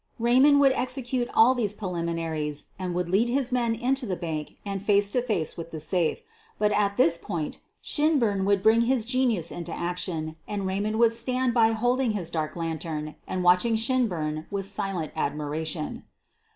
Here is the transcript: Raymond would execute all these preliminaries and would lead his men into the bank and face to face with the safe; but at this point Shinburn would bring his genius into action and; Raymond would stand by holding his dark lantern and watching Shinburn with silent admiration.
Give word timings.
Raymond 0.17 0.59
would 0.61 0.71
execute 0.71 1.29
all 1.35 1.53
these 1.53 1.75
preliminaries 1.75 2.69
and 2.79 2.95
would 2.95 3.07
lead 3.07 3.29
his 3.29 3.51
men 3.51 3.75
into 3.75 4.07
the 4.07 4.15
bank 4.15 4.55
and 4.65 4.81
face 4.81 5.11
to 5.11 5.21
face 5.21 5.55
with 5.55 5.69
the 5.69 5.79
safe; 5.79 6.23
but 6.57 6.71
at 6.71 6.97
this 6.97 7.19
point 7.19 7.59
Shinburn 7.83 8.43
would 8.45 8.63
bring 8.63 8.81
his 8.81 9.05
genius 9.05 9.51
into 9.51 9.71
action 9.71 10.37
and; 10.47 10.65
Raymond 10.65 10.97
would 10.97 11.13
stand 11.13 11.53
by 11.53 11.73
holding 11.73 12.13
his 12.17 12.31
dark 12.31 12.55
lantern 12.55 13.13
and 13.27 13.43
watching 13.43 13.75
Shinburn 13.75 14.47
with 14.49 14.65
silent 14.65 15.11
admiration. 15.15 16.05